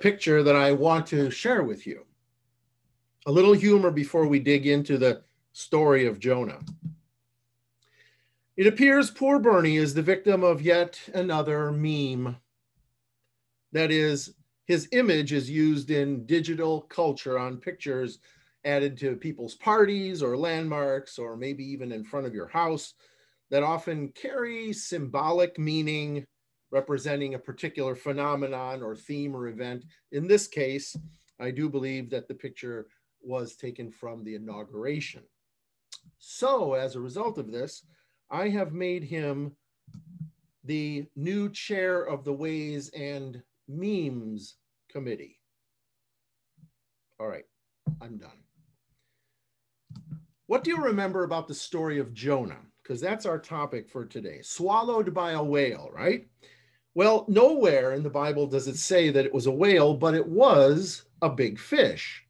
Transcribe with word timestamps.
picture 0.00 0.42
that 0.42 0.56
I 0.56 0.72
want 0.72 1.06
to 1.08 1.30
share 1.30 1.62
with 1.62 1.86
you. 1.86 2.06
A 3.26 3.32
little 3.32 3.52
humor 3.52 3.90
before 3.90 4.26
we 4.26 4.40
dig 4.40 4.66
into 4.66 4.98
the 4.98 5.22
story 5.52 6.06
of 6.06 6.18
Jonah. 6.18 6.60
It 8.56 8.66
appears 8.66 9.10
poor 9.10 9.38
Bernie 9.38 9.76
is 9.76 9.94
the 9.94 10.02
victim 10.02 10.42
of 10.42 10.62
yet 10.62 10.98
another 11.14 11.70
meme. 11.70 12.36
That 13.72 13.90
is, 13.90 14.34
his 14.66 14.88
image 14.92 15.32
is 15.32 15.48
used 15.48 15.90
in 15.90 16.26
digital 16.26 16.82
culture 16.82 17.38
on 17.38 17.58
pictures 17.58 18.18
added 18.64 18.98
to 18.98 19.16
people's 19.16 19.54
parties 19.54 20.22
or 20.22 20.36
landmarks, 20.36 21.18
or 21.18 21.36
maybe 21.36 21.64
even 21.64 21.92
in 21.92 22.04
front 22.04 22.26
of 22.26 22.34
your 22.34 22.48
house, 22.48 22.94
that 23.50 23.62
often 23.62 24.08
carry 24.08 24.72
symbolic 24.72 25.58
meaning 25.58 26.26
representing 26.70 27.34
a 27.34 27.38
particular 27.38 27.94
phenomenon 27.94 28.82
or 28.82 28.94
theme 28.94 29.34
or 29.34 29.48
event. 29.48 29.84
In 30.12 30.26
this 30.26 30.46
case, 30.46 30.96
I 31.40 31.50
do 31.50 31.68
believe 31.68 32.10
that 32.10 32.28
the 32.28 32.34
picture 32.34 32.86
was 33.22 33.56
taken 33.56 33.90
from 33.90 34.24
the 34.24 34.34
inauguration. 34.34 35.22
So, 36.18 36.74
as 36.74 36.94
a 36.94 37.00
result 37.00 37.38
of 37.38 37.50
this, 37.50 37.84
I 38.30 38.48
have 38.48 38.72
made 38.72 39.02
him 39.02 39.56
the 40.64 41.06
new 41.16 41.50
chair 41.50 42.02
of 42.02 42.24
the 42.24 42.32
Ways 42.32 42.90
and 42.90 43.42
Memes 43.68 44.56
Committee. 44.90 45.40
All 47.18 47.26
right, 47.26 47.44
I'm 48.00 48.18
done. 48.18 48.30
What 50.46 50.64
do 50.64 50.70
you 50.70 50.78
remember 50.78 51.24
about 51.24 51.48
the 51.48 51.54
story 51.54 51.98
of 51.98 52.14
Jonah? 52.14 52.60
Because 52.82 53.00
that's 53.00 53.26
our 53.26 53.38
topic 53.38 53.88
for 53.88 54.04
today. 54.04 54.40
Swallowed 54.42 55.14
by 55.14 55.32
a 55.32 55.42
whale, 55.42 55.90
right? 55.92 56.26
Well, 56.94 57.24
nowhere 57.28 57.92
in 57.92 58.02
the 58.02 58.10
Bible 58.10 58.46
does 58.46 58.66
it 58.66 58.76
say 58.76 59.10
that 59.10 59.24
it 59.24 59.32
was 59.32 59.46
a 59.46 59.52
whale, 59.52 59.94
but 59.94 60.14
it 60.14 60.26
was 60.26 61.04
a 61.22 61.30
big 61.30 61.58
fish. 61.58 62.24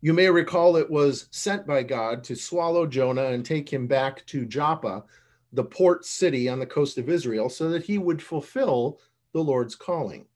You 0.00 0.12
may 0.12 0.30
recall 0.30 0.76
it 0.76 0.88
was 0.88 1.26
sent 1.30 1.66
by 1.66 1.82
God 1.82 2.24
to 2.24 2.36
swallow 2.36 2.86
Jonah 2.86 3.26
and 3.26 3.44
take 3.44 3.70
him 3.70 3.86
back 3.86 4.24
to 4.26 4.46
Joppa, 4.46 5.04
the 5.52 5.64
port 5.64 6.04
city 6.04 6.48
on 6.48 6.58
the 6.58 6.66
coast 6.66 6.96
of 6.96 7.08
Israel, 7.08 7.48
so 7.48 7.68
that 7.68 7.84
he 7.84 7.98
would 7.98 8.22
fulfill 8.22 9.00
the 9.32 9.40
Lord's 9.40 9.74
calling. 9.74 10.26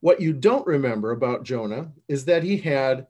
What 0.00 0.20
you 0.20 0.32
don't 0.32 0.66
remember 0.66 1.10
about 1.10 1.42
Jonah 1.42 1.90
is 2.06 2.24
that 2.26 2.44
he 2.44 2.58
had 2.58 3.08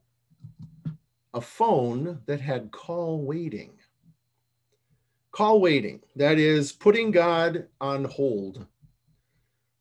a 1.35 1.41
phone 1.41 2.21
that 2.27 2.41
had 2.41 2.71
call 2.71 3.23
waiting. 3.23 3.78
Call 5.39 5.61
waiting, 5.61 6.01
that 6.17 6.37
is 6.37 6.73
putting 6.73 7.13
God 7.13 7.69
on 7.81 8.03
hold. 8.07 8.67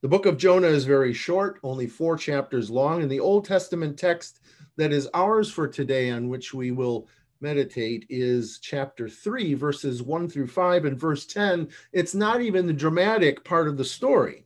The 0.04 0.08
book 0.08 0.28
of 0.28 0.38
Jonah 0.38 0.68
is 0.68 0.86
very 0.86 1.14
short, 1.14 1.60
only 1.64 1.88
four 1.88 2.16
chapters 2.16 2.70
long, 2.70 3.02
and 3.02 3.10
the 3.10 3.20
Old 3.20 3.44
Testament 3.44 3.98
text 3.98 4.42
that 4.76 4.94
is 4.94 5.10
ours 5.16 5.50
for 5.50 5.68
today, 5.68 6.12
on 6.12 6.30
which 6.30 6.54
we 6.54 6.70
will 6.70 7.08
meditate, 7.42 8.06
is 8.08 8.60
chapter 8.62 9.10
3, 9.10 9.56
verses 9.56 10.04
1 10.04 10.30
through 10.30 10.46
5, 10.46 10.86
and 10.86 11.00
verse 11.00 11.26
10. 11.26 11.70
It's 11.92 12.14
not 12.14 12.40
even 12.40 12.68
the 12.68 12.72
dramatic 12.72 13.44
part 13.44 13.68
of 13.68 13.78
the 13.78 13.84
story. 13.84 14.44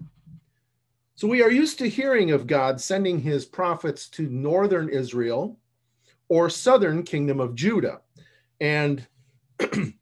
So 1.15 1.27
we 1.27 1.43
are 1.43 1.51
used 1.51 1.77
to 1.79 1.89
hearing 1.89 2.31
of 2.31 2.47
God 2.47 2.79
sending 2.79 3.19
his 3.19 3.45
prophets 3.45 4.07
to 4.11 4.29
northern 4.29 4.87
Israel 4.87 5.59
or 6.29 6.49
southern 6.49 7.03
kingdom 7.03 7.41
of 7.41 7.53
Judah. 7.53 7.99
And 8.61 9.05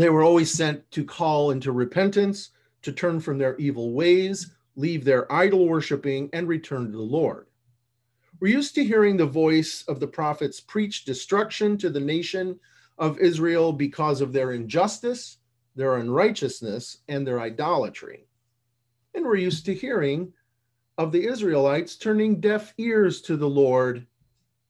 they 0.00 0.10
were 0.10 0.22
always 0.22 0.52
sent 0.52 0.90
to 0.92 1.04
call 1.04 1.50
into 1.50 1.72
repentance, 1.72 2.50
to 2.82 2.92
turn 2.92 3.20
from 3.20 3.38
their 3.38 3.56
evil 3.56 3.92
ways, 3.92 4.54
leave 4.76 5.04
their 5.04 5.30
idol 5.32 5.66
worshiping, 5.66 6.30
and 6.32 6.46
return 6.46 6.90
to 6.90 6.96
the 6.96 7.02
Lord. 7.02 7.46
We're 8.40 8.56
used 8.56 8.74
to 8.76 8.84
hearing 8.84 9.16
the 9.16 9.26
voice 9.26 9.84
of 9.88 9.98
the 9.98 10.06
prophets 10.06 10.60
preach 10.60 11.04
destruction 11.04 11.76
to 11.78 11.90
the 11.90 12.00
nation 12.00 12.60
of 12.98 13.18
Israel 13.18 13.72
because 13.72 14.20
of 14.20 14.32
their 14.32 14.52
injustice, 14.52 15.38
their 15.74 15.96
unrighteousness, 15.96 16.98
and 17.08 17.26
their 17.26 17.40
idolatry. 17.40 18.26
And 19.14 19.24
we're 19.24 19.36
used 19.36 19.64
to 19.66 19.74
hearing 19.74 20.32
of 20.98 21.12
the 21.12 21.26
Israelites 21.26 21.96
turning 21.96 22.40
deaf 22.40 22.74
ears 22.78 23.20
to 23.22 23.36
the 23.36 23.48
Lord 23.48 24.06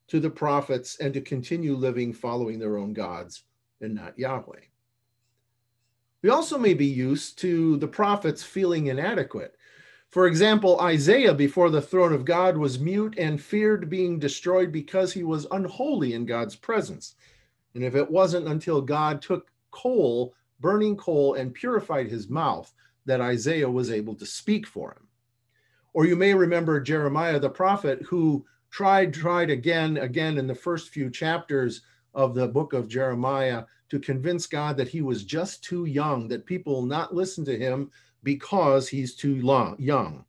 to 0.09 0.21
the 0.21 0.31
prophets 0.31 0.97
and 1.01 1.13
to 1.15 1.21
continue 1.21 1.75
living 1.75 2.13
following 2.13 2.59
their 2.59 2.79
own 2.79 2.95
gods 2.95 3.45
and 3.81 3.95
not 3.95 4.19
Yahweh. 4.19 4.61
We 6.23 6.31
also 6.31 6.59
may 6.59 6.75
be 6.75 6.87
used 6.87 7.39
to 7.41 7.77
the 7.77 7.87
prophets 7.87 8.43
feeling 8.43 8.89
inadequate. 8.89 9.57
For 10.11 10.27
example, 10.27 10.81
Isaiah 10.81 11.35
before 11.35 11.71
the 11.71 11.83
throne 11.83 12.13
of 12.13 12.25
God 12.25 12.57
was 12.57 12.81
mute 12.81 13.15
and 13.19 13.41
feared 13.41 13.91
being 13.91 14.19
destroyed 14.19 14.73
because 14.73 15.13
he 15.13 15.23
was 15.23 15.47
unholy 15.51 16.15
in 16.15 16.27
God's 16.27 16.57
presence. 16.57 17.15
And 17.75 17.85
if 17.85 17.95
it 17.95 18.11
wasn't 18.11 18.49
until 18.49 18.81
God 18.81 19.23
took 19.23 19.51
coal, 19.71 20.35
burning 20.61 20.97
coal, 20.97 21.35
and 21.35 21.55
purified 21.55 22.09
his 22.09 22.29
mouth, 22.29 22.73
that 23.05 23.21
Isaiah 23.21 23.71
was 23.71 23.91
able 23.91 24.15
to 24.17 24.27
speak 24.27 24.67
for 24.67 24.93
him. 24.93 25.07
Or 25.93 26.07
you 26.07 26.17
may 26.17 26.35
remember 26.35 26.81
Jeremiah 26.81 27.39
the 27.39 27.51
prophet 27.51 28.03
who 28.03 28.45
tried, 28.71 29.15
tried 29.15 29.51
again, 29.51 29.99
again 29.99 30.39
in 30.39 30.47
the 30.47 30.55
first 30.55 30.89
few 30.89 31.11
chapters 31.11 31.83
of 32.15 32.35
the 32.35 32.49
book 32.49 32.73
of 32.73 32.89
Jeremiah 32.89 33.65
to 33.89 33.99
convince 33.99 34.47
God 34.47 34.77
that 34.77 34.89
he 34.89 35.03
was 35.03 35.25
just 35.25 35.65
too 35.65 35.85
young, 35.87 36.29
that 36.29 36.47
people 36.47 36.75
will 36.75 36.87
not 36.87 37.15
listen 37.15 37.45
to 37.47 37.59
him 37.59 37.91
because 38.23 38.89
he's 38.89 39.15
too 39.15 39.41
long, 39.43 39.77
young. 39.79 40.25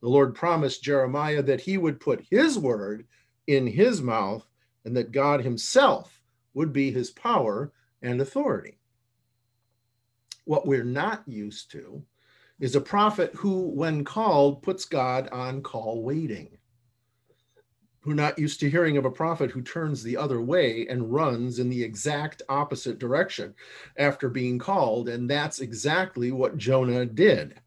The 0.00 0.08
Lord 0.08 0.34
promised 0.34 0.82
Jeremiah 0.82 1.42
that 1.42 1.60
he 1.60 1.78
would 1.78 2.00
put 2.00 2.26
his 2.30 2.58
word 2.58 3.06
in 3.46 3.66
his 3.66 4.02
mouth 4.02 4.46
and 4.84 4.96
that 4.96 5.12
God 5.12 5.42
himself 5.42 6.20
would 6.54 6.72
be 6.72 6.90
his 6.90 7.10
power 7.10 7.72
and 8.02 8.20
authority. 8.20 8.78
What 10.44 10.66
we're 10.66 10.84
not 10.84 11.26
used 11.26 11.70
to 11.72 12.02
is 12.60 12.76
a 12.76 12.80
prophet 12.80 13.32
who, 13.34 13.68
when 13.70 14.04
called, 14.04 14.62
puts 14.62 14.84
God 14.84 15.28
on 15.32 15.62
call 15.62 16.02
waiting 16.02 16.58
who 18.04 18.10
are 18.10 18.14
not 18.14 18.38
used 18.38 18.60
to 18.60 18.68
hearing 18.68 18.98
of 18.98 19.06
a 19.06 19.10
prophet 19.10 19.50
who 19.50 19.62
turns 19.62 20.02
the 20.02 20.16
other 20.16 20.42
way 20.42 20.86
and 20.88 21.10
runs 21.10 21.58
in 21.58 21.70
the 21.70 21.82
exact 21.82 22.42
opposite 22.50 22.98
direction 22.98 23.54
after 23.96 24.28
being 24.28 24.58
called. 24.58 25.08
And 25.08 25.28
that's 25.28 25.60
exactly 25.60 26.30
what 26.30 26.58
Jonah 26.58 27.06
did. 27.06 27.58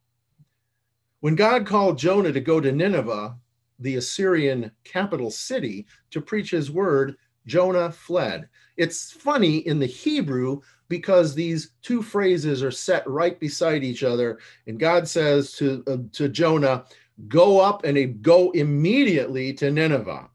When 1.21 1.33
God 1.33 1.65
called 1.65 1.97
Jonah 1.97 2.31
to 2.31 2.39
go 2.39 2.61
to 2.61 2.71
Nineveh, 2.71 3.35
the 3.79 3.95
Assyrian 3.95 4.69
capital 4.83 5.31
city, 5.31 5.87
to 6.11 6.21
preach 6.21 6.51
his 6.51 6.69
word, 6.69 7.17
Jonah 7.47 7.91
fled. 7.91 8.47
It's 8.75 9.11
funny 9.11 9.57
in 9.59 9.79
the 9.79 9.87
Hebrew 9.87 10.61
because 10.87 11.33
these 11.33 11.71
two 11.81 12.03
phrases 12.03 12.61
are 12.61 12.69
set 12.69 13.07
right 13.09 13.39
beside 13.39 13.83
each 13.83 14.03
other. 14.03 14.37
And 14.67 14.79
God 14.79 15.07
says 15.07 15.53
to, 15.53 15.83
uh, 15.87 15.97
to 16.13 16.29
Jonah, 16.29 16.85
go 17.27 17.59
up 17.59 17.83
and 17.83 18.21
go 18.21 18.51
immediately 18.51 19.53
to 19.53 19.71
Nineveh. 19.71 20.29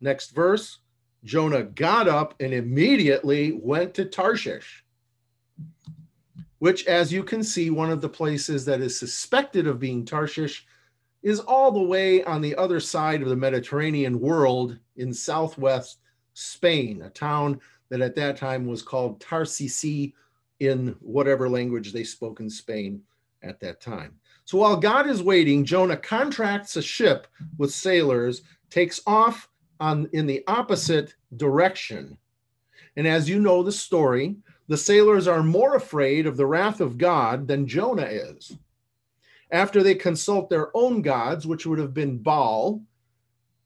Next 0.00 0.30
verse 0.30 0.78
Jonah 1.24 1.62
got 1.62 2.06
up 2.06 2.34
and 2.40 2.52
immediately 2.52 3.52
went 3.52 3.94
to 3.94 4.04
Tarshish, 4.04 4.84
which, 6.58 6.84
as 6.86 7.12
you 7.12 7.22
can 7.22 7.42
see, 7.42 7.70
one 7.70 7.90
of 7.90 8.02
the 8.02 8.08
places 8.08 8.64
that 8.66 8.82
is 8.82 8.98
suspected 8.98 9.66
of 9.66 9.80
being 9.80 10.04
Tarshish 10.04 10.66
is 11.22 11.40
all 11.40 11.72
the 11.72 11.82
way 11.82 12.22
on 12.24 12.42
the 12.42 12.54
other 12.56 12.78
side 12.78 13.22
of 13.22 13.30
the 13.30 13.36
Mediterranean 13.36 14.20
world 14.20 14.78
in 14.96 15.14
southwest 15.14 16.00
Spain, 16.34 17.00
a 17.02 17.10
town 17.10 17.58
that 17.88 18.02
at 18.02 18.14
that 18.16 18.36
time 18.36 18.66
was 18.66 18.82
called 18.82 19.20
Tarsisi 19.20 20.12
in 20.60 20.94
whatever 21.00 21.48
language 21.48 21.92
they 21.92 22.04
spoke 22.04 22.40
in 22.40 22.50
Spain 22.50 23.02
at 23.42 23.60
that 23.60 23.80
time. 23.80 24.20
So 24.44 24.58
while 24.58 24.76
God 24.76 25.08
is 25.08 25.22
waiting, 25.22 25.64
Jonah 25.64 25.96
contracts 25.96 26.76
a 26.76 26.82
ship 26.82 27.26
with 27.56 27.72
sailors, 27.72 28.42
takes 28.70 29.00
off 29.06 29.48
on 29.80 30.08
in 30.12 30.26
the 30.26 30.44
opposite 30.46 31.14
direction. 31.36 32.18
And 32.96 33.06
as 33.06 33.28
you 33.28 33.40
know 33.40 33.62
the 33.62 33.72
story, 33.72 34.36
the 34.68 34.76
sailors 34.76 35.26
are 35.26 35.42
more 35.42 35.76
afraid 35.76 36.26
of 36.26 36.36
the 36.36 36.46
wrath 36.46 36.80
of 36.80 36.98
God 36.98 37.48
than 37.48 37.66
Jonah 37.66 38.06
is. 38.06 38.56
After 39.50 39.82
they 39.82 39.94
consult 39.94 40.48
their 40.48 40.74
own 40.76 41.02
gods, 41.02 41.46
which 41.46 41.66
would 41.66 41.78
have 41.78 41.94
been 41.94 42.18
Baal 42.18 42.82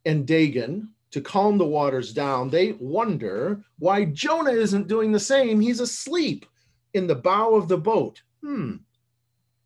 and 0.05 0.26
Dagon, 0.26 0.91
to 1.11 1.20
calm 1.20 1.56
the 1.56 1.64
waters 1.64 2.12
down, 2.12 2.50
they 2.50 2.73
wonder 2.73 3.62
why 3.79 4.05
Jonah 4.05 4.50
isn't 4.52 4.88
doing 4.88 5.11
the 5.11 5.20
same. 5.20 5.61
He's 5.61 5.81
asleep 5.81 6.44
in 6.94 7.06
the 7.06 7.14
bow 7.14 7.55
of 7.55 7.69
the 7.69 7.79
boat. 7.79 8.20
Hmm. 8.43 8.76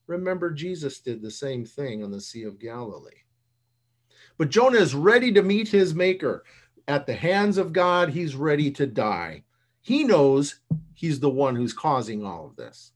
Remember, 0.07 0.51
Jesus 0.51 1.01
did 1.01 1.23
the 1.23 1.31
same 1.31 1.65
thing 1.65 2.03
on 2.03 2.11
the 2.11 2.21
Sea 2.21 2.43
of 2.45 2.59
Galilee. 2.59 3.11
But 4.39 4.51
Jonah 4.51 4.79
is 4.79 4.95
ready 4.95 5.33
to 5.33 5.43
meet 5.43 5.69
his 5.69 5.95
maker. 5.95 6.45
At 6.89 7.07
the 7.07 7.15
hands 7.15 7.59
of 7.59 7.73
God, 7.73 8.11
he's 8.11 8.35
ready 8.35 8.71
to 8.73 8.87
die. 8.87 9.45
He 9.81 10.05
knows 10.05 10.61
he's 10.95 11.21
the 11.21 11.31
one 11.31 11.55
who's 11.55 11.73
causing 11.73 12.25
all 12.25 12.47
of 12.47 12.57
this. 12.57 12.93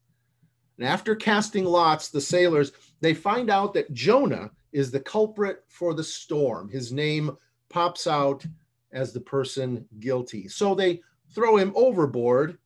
And 0.78 0.86
after 0.86 1.14
casting 1.14 1.64
lots, 1.64 2.08
the 2.08 2.20
sailors, 2.20 2.72
they 3.00 3.14
find 3.14 3.50
out 3.50 3.72
that 3.74 3.92
Jonah 3.92 4.50
is 4.72 4.90
the 4.90 5.00
culprit 5.00 5.64
for 5.68 5.94
the 5.94 6.04
storm. 6.04 6.68
His 6.68 6.92
name 6.92 7.36
pops 7.68 8.06
out 8.06 8.44
as 8.92 9.12
the 9.12 9.20
person 9.20 9.86
guilty. 10.00 10.48
So 10.48 10.74
they 10.74 11.00
throw 11.34 11.56
him 11.56 11.72
overboard, 11.74 12.58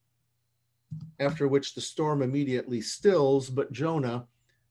after 1.18 1.46
which 1.48 1.74
the 1.74 1.80
storm 1.80 2.22
immediately 2.22 2.80
stills, 2.80 3.50
but 3.50 3.72
Jonah 3.72 4.26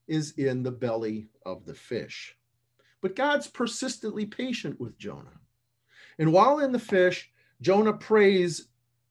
is 0.08 0.32
in 0.32 0.64
the 0.64 0.72
belly 0.72 1.30
of 1.46 1.66
the 1.66 1.74
fish. 1.74 2.36
But 3.02 3.16
God's 3.16 3.48
persistently 3.48 4.26
patient 4.26 4.80
with 4.80 4.98
Jonah. 4.98 5.40
And 6.18 6.34
while 6.34 6.60
in 6.60 6.72
the 6.72 6.80
fish, 6.80 7.32
Jonah 7.62 7.94
prays 7.94 8.68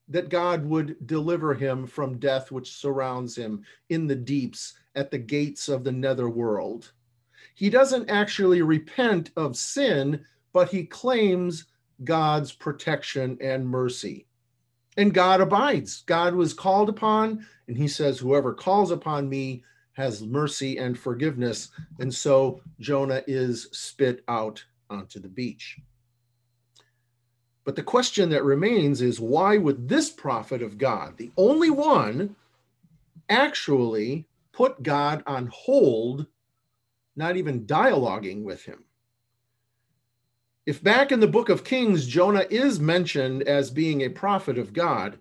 that 0.09 0.29
God 0.29 0.65
would 0.65 1.07
deliver 1.07 1.53
him 1.53 1.87
from 1.87 2.19
death 2.19 2.51
which 2.51 2.73
surrounds 2.73 3.35
him 3.35 3.63
in 3.89 4.07
the 4.07 4.15
deeps 4.15 4.73
at 4.95 5.11
the 5.11 5.17
gates 5.17 5.69
of 5.69 5.83
the 5.83 5.91
netherworld. 5.91 6.91
He 7.55 7.69
doesn't 7.69 8.09
actually 8.09 8.61
repent 8.61 9.31
of 9.35 9.55
sin, 9.55 10.25
but 10.53 10.69
he 10.69 10.85
claims 10.85 11.65
God's 12.03 12.51
protection 12.51 13.37
and 13.41 13.67
mercy. 13.67 14.27
And 14.97 15.13
God 15.13 15.41
abides. 15.41 16.03
God 16.05 16.35
was 16.35 16.53
called 16.53 16.89
upon, 16.89 17.45
and 17.67 17.77
he 17.77 17.87
says, 17.87 18.19
Whoever 18.19 18.53
calls 18.53 18.91
upon 18.91 19.29
me 19.29 19.63
has 19.93 20.23
mercy 20.23 20.77
and 20.77 20.97
forgiveness. 20.97 21.69
And 21.99 22.13
so 22.13 22.61
Jonah 22.79 23.23
is 23.27 23.67
spit 23.71 24.23
out 24.27 24.63
onto 24.89 25.19
the 25.19 25.27
beach. 25.27 25.77
But 27.65 27.75
the 27.75 27.83
question 27.83 28.29
that 28.29 28.43
remains 28.43 29.01
is 29.01 29.19
why 29.19 29.57
would 29.57 29.89
this 29.89 30.09
prophet 30.09 30.63
of 30.63 30.77
God, 30.77 31.17
the 31.17 31.31
only 31.37 31.69
one, 31.69 32.35
actually 33.29 34.25
put 34.53 34.81
God 34.81 35.21
on 35.27 35.47
hold, 35.53 36.25
not 37.15 37.37
even 37.37 37.67
dialoguing 37.67 38.43
with 38.43 38.63
him? 38.63 38.85
If 40.65 40.83
back 40.83 41.11
in 41.11 41.19
the 41.19 41.27
book 41.27 41.49
of 41.49 41.63
Kings, 41.63 42.05
Jonah 42.05 42.45
is 42.49 42.79
mentioned 42.79 43.43
as 43.43 43.71
being 43.71 44.01
a 44.01 44.09
prophet 44.09 44.57
of 44.57 44.73
God, 44.73 45.19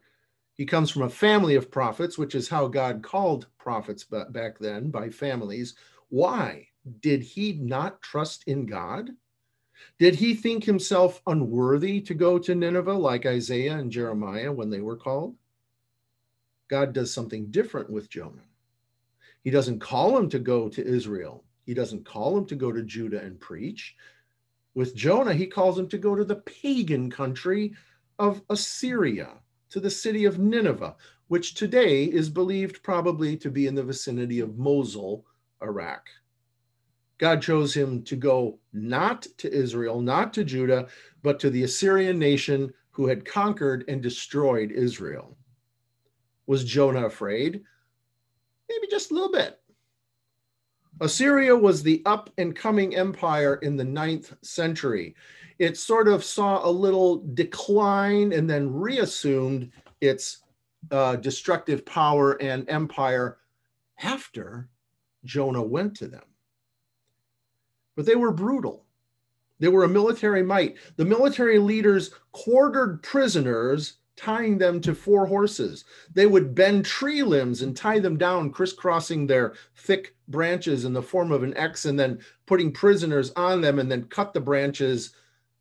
he 0.55 0.67
comes 0.67 0.90
from 0.90 1.02
a 1.02 1.08
family 1.08 1.55
of 1.55 1.70
prophets, 1.70 2.19
which 2.19 2.35
is 2.35 2.49
how 2.49 2.67
God 2.67 3.02
called 3.02 3.46
prophets 3.58 4.05
back 4.05 4.58
then 4.58 4.90
by 4.90 5.08
families. 5.08 5.75
Why? 6.08 6.67
Did 7.00 7.23
he 7.23 7.52
not 7.52 8.02
trust 8.02 8.44
in 8.46 8.67
God? 8.67 9.11
Did 9.99 10.17
he 10.17 10.35
think 10.35 10.64
himself 10.64 11.23
unworthy 11.26 12.00
to 12.02 12.14
go 12.14 12.38
to 12.41 12.55
Nineveh 12.55 12.93
like 12.93 13.25
Isaiah 13.25 13.79
and 13.79 13.93
Jeremiah 13.93 14.52
when 14.52 14.70
they 14.70 14.81
were 14.81 14.96
called? 14.96 15.37
God 16.69 16.93
does 16.93 17.14
something 17.14 17.50
different 17.50 17.88
with 17.88 18.11
Jonah. 18.11 18.43
He 19.44 19.50
doesn't 19.50 19.79
call 19.79 20.19
him 20.19 20.29
to 20.31 20.38
go 20.38 20.69
to 20.69 20.84
Israel. 20.84 21.44
He 21.64 21.75
doesn't 21.75 22.05
call 22.05 22.37
him 22.37 22.46
to 22.46 22.56
go 22.56 22.73
to 22.73 22.82
Judah 22.82 23.23
and 23.23 23.38
preach. 23.38 23.94
With 24.78 24.94
Jonah, 24.94 25.34
he 25.34 25.48
calls 25.48 25.76
him 25.76 25.88
to 25.88 25.98
go 25.98 26.14
to 26.14 26.22
the 26.22 26.36
pagan 26.36 27.10
country 27.10 27.75
of 28.16 28.42
Assyria, 28.48 29.40
to 29.70 29.80
the 29.80 29.90
city 29.90 30.25
of 30.25 30.38
Nineveh, 30.38 30.94
which 31.26 31.54
today 31.54 32.04
is 32.04 32.30
believed 32.30 32.84
probably 32.84 33.36
to 33.38 33.50
be 33.50 33.66
in 33.66 33.75
the 33.75 33.82
vicinity 33.82 34.38
of 34.38 34.56
Mosul, 34.56 35.26
Iraq. 35.60 36.06
God 37.19 37.42
chose 37.42 37.75
him 37.75 38.04
to 38.04 38.14
go 38.14 38.60
not 38.72 39.22
to 39.38 39.52
Israel, 39.52 40.00
not 40.00 40.32
to 40.34 40.44
Judah, 40.44 40.86
but 41.24 41.40
to 41.40 41.50
the 41.50 41.64
Assyrian 41.64 42.16
nation 42.16 42.72
who 42.92 43.08
had 43.08 43.24
conquered 43.24 43.84
and 43.88 44.00
destroyed 44.00 44.70
Israel. 44.70 45.36
Was 46.46 46.62
Jonah 46.62 47.06
afraid? 47.06 47.64
Maybe 48.69 48.86
just 48.88 49.10
a 49.10 49.14
little 49.14 49.32
bit. 49.32 49.58
Assyria 51.00 51.56
was 51.56 51.82
the 51.82 52.02
up 52.06 52.30
and 52.38 52.54
coming 52.54 52.96
empire 52.96 53.56
in 53.56 53.76
the 53.76 53.84
ninth 53.84 54.34
century. 54.42 55.14
It 55.58 55.76
sort 55.76 56.08
of 56.08 56.24
saw 56.24 56.66
a 56.66 56.70
little 56.70 57.24
decline 57.34 58.32
and 58.32 58.48
then 58.48 58.72
reassumed 58.72 59.70
its 60.00 60.38
uh, 60.90 61.16
destructive 61.16 61.84
power 61.84 62.32
and 62.42 62.68
empire 62.68 63.38
after 64.02 64.68
Jonah 65.24 65.62
went 65.62 65.96
to 65.96 66.08
them 66.08 66.22
but 67.98 68.06
they 68.06 68.14
were 68.14 68.30
brutal. 68.30 68.84
They 69.58 69.66
were 69.66 69.82
a 69.82 69.88
military 69.88 70.44
might. 70.44 70.76
The 70.94 71.04
military 71.04 71.58
leaders 71.58 72.12
quartered 72.30 73.02
prisoners, 73.02 73.94
tying 74.19 74.59
them 74.59 74.81
to 74.81 74.94
four 74.94 75.26
horses. 75.26 75.85
They 76.12 76.26
would 76.26 76.55
bend 76.55 76.85
tree 76.85 77.23
limbs 77.23 77.62
and 77.62 77.76
tie 77.76 78.00
them 78.00 78.19
down, 78.19 78.50
crisscrossing 78.50 79.26
their 79.26 79.55
thick 79.76 80.17
branches 80.26 80.85
in 80.85 80.93
the 80.93 81.03
form 81.03 81.32
of 81.32 81.43
an 81.43 81.56
X, 81.56 81.85
and 81.85 81.99
then 81.99 82.19
putting 82.44 82.73
prisoners 82.73 83.32
on 83.37 83.61
them, 83.61 83.79
and 83.79 83.91
then 83.91 84.05
cut 84.05 84.35
the 84.35 84.41
branches, 84.41 85.12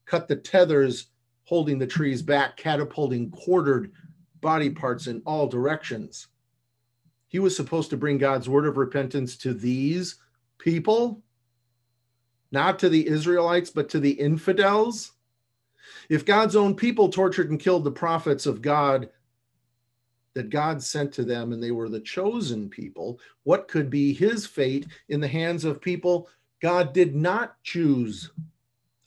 cut 0.05 0.27
the 0.27 0.35
tethers, 0.35 1.07
holding 1.43 1.77
the 1.77 1.87
trees 1.87 2.21
back, 2.21 2.57
catapulting 2.57 3.29
quartered 3.29 3.91
body 4.41 4.69
parts 4.69 5.07
in 5.07 5.21
all 5.25 5.47
directions. 5.47 6.27
He 7.27 7.39
was 7.39 7.55
supposed 7.55 7.89
to 7.91 7.97
bring 7.97 8.17
God's 8.17 8.49
word 8.49 8.65
of 8.65 8.77
repentance 8.77 9.37
to 9.37 9.53
these 9.53 10.15
people 10.57 11.21
not 12.51 12.79
to 12.79 12.89
the 12.89 13.07
Israelites, 13.07 13.69
but 13.69 13.89
to 13.89 13.99
the 13.99 14.11
infidels? 14.11 15.13
If 16.09 16.25
God's 16.25 16.55
own 16.55 16.75
people 16.75 17.09
tortured 17.09 17.49
and 17.49 17.59
killed 17.59 17.83
the 17.83 17.91
prophets 17.91 18.45
of 18.45 18.61
God 18.61 19.09
that 20.33 20.49
God 20.49 20.81
sent 20.83 21.11
to 21.13 21.23
them 21.23 21.51
and 21.51 21.61
they 21.61 21.71
were 21.71 21.89
the 21.89 21.99
chosen 21.99 22.69
people, 22.69 23.19
what 23.43 23.67
could 23.67 23.89
be 23.89 24.13
his 24.13 24.45
fate 24.45 24.87
in 25.09 25.19
the 25.19 25.27
hands 25.27 25.65
of 25.65 25.81
people 25.81 26.29
God 26.61 26.93
did 26.93 27.15
not 27.15 27.61
choose? 27.63 28.31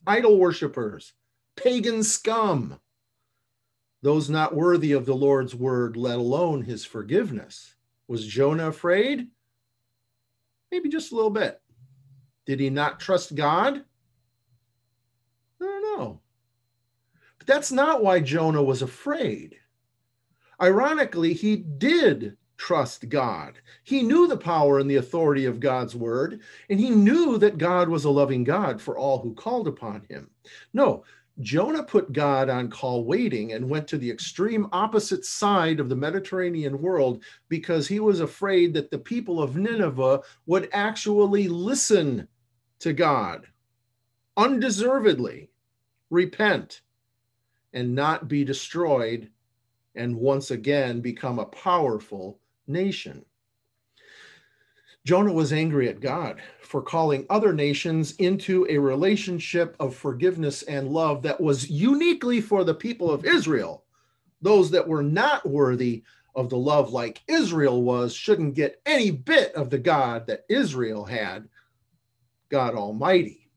Idol 0.06 0.38
worshippers, 0.38 1.12
pagan 1.56 2.02
scum, 2.02 2.80
those 4.02 4.30
not 4.30 4.54
worthy 4.54 4.92
of 4.92 5.04
the 5.04 5.14
Lord's 5.14 5.54
word, 5.54 5.96
let 5.96 6.18
alone 6.18 6.62
his 6.62 6.84
forgiveness. 6.84 7.74
Was 8.08 8.26
Jonah 8.26 8.68
afraid? 8.68 9.28
Maybe 10.72 10.88
just 10.88 11.12
a 11.12 11.14
little 11.14 11.30
bit. 11.30 11.60
Did 12.46 12.60
he 12.60 12.70
not 12.70 12.98
trust 12.98 13.34
God? 13.34 13.84
I 15.60 15.64
don't 15.64 15.82
know. 15.82 16.20
That's 17.50 17.72
not 17.72 18.00
why 18.00 18.20
Jonah 18.20 18.62
was 18.62 18.80
afraid. 18.80 19.56
Ironically, 20.62 21.32
he 21.34 21.56
did 21.56 22.36
trust 22.56 23.08
God. 23.08 23.58
He 23.82 24.04
knew 24.04 24.28
the 24.28 24.36
power 24.36 24.78
and 24.78 24.88
the 24.88 24.98
authority 24.98 25.46
of 25.46 25.58
God's 25.58 25.96
word, 25.96 26.42
and 26.68 26.78
he 26.78 26.90
knew 26.90 27.38
that 27.38 27.58
God 27.58 27.88
was 27.88 28.04
a 28.04 28.10
loving 28.10 28.44
God 28.44 28.80
for 28.80 28.96
all 28.96 29.18
who 29.18 29.34
called 29.34 29.66
upon 29.66 30.06
him. 30.08 30.30
No, 30.74 31.02
Jonah 31.40 31.82
put 31.82 32.12
God 32.12 32.48
on 32.48 32.70
call 32.70 33.04
waiting 33.04 33.54
and 33.54 33.68
went 33.68 33.88
to 33.88 33.98
the 33.98 34.12
extreme 34.12 34.68
opposite 34.70 35.24
side 35.24 35.80
of 35.80 35.88
the 35.88 35.96
Mediterranean 35.96 36.80
world 36.80 37.24
because 37.48 37.88
he 37.88 37.98
was 37.98 38.20
afraid 38.20 38.72
that 38.74 38.92
the 38.92 38.98
people 39.00 39.42
of 39.42 39.56
Nineveh 39.56 40.22
would 40.46 40.68
actually 40.72 41.48
listen 41.48 42.28
to 42.78 42.92
God 42.92 43.48
undeservedly, 44.36 45.50
repent, 46.10 46.82
and 47.72 47.94
not 47.94 48.28
be 48.28 48.44
destroyed, 48.44 49.30
and 49.94 50.16
once 50.16 50.50
again 50.50 51.00
become 51.00 51.38
a 51.38 51.46
powerful 51.46 52.40
nation. 52.66 53.24
Jonah 55.04 55.32
was 55.32 55.52
angry 55.52 55.88
at 55.88 56.00
God 56.00 56.42
for 56.60 56.82
calling 56.82 57.26
other 57.30 57.52
nations 57.52 58.12
into 58.16 58.66
a 58.68 58.78
relationship 58.78 59.74
of 59.80 59.94
forgiveness 59.94 60.62
and 60.62 60.90
love 60.90 61.22
that 61.22 61.40
was 61.40 61.70
uniquely 61.70 62.40
for 62.40 62.64
the 62.64 62.74
people 62.74 63.10
of 63.10 63.24
Israel. 63.24 63.84
Those 64.42 64.70
that 64.70 64.86
were 64.86 65.02
not 65.02 65.48
worthy 65.48 66.04
of 66.34 66.48
the 66.48 66.58
love 66.58 66.92
like 66.92 67.22
Israel 67.26 67.82
was 67.82 68.14
shouldn't 68.14 68.54
get 68.54 68.80
any 68.86 69.10
bit 69.10 69.52
of 69.54 69.70
the 69.70 69.78
God 69.78 70.26
that 70.26 70.44
Israel 70.48 71.04
had 71.04 71.48
God 72.50 72.74
Almighty. 72.74 73.48